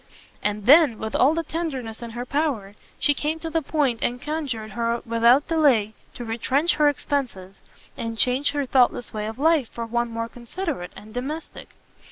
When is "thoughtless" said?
8.65-9.13